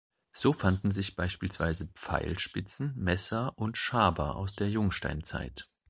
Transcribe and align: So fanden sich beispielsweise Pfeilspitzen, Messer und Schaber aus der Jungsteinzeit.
So 0.31 0.51
fanden 0.51 0.89
sich 0.89 1.15
beispielsweise 1.15 1.89
Pfeilspitzen, 1.89 2.95
Messer 2.97 3.55
und 3.59 3.77
Schaber 3.77 4.35
aus 4.35 4.55
der 4.55 4.67
Jungsteinzeit. 4.67 5.67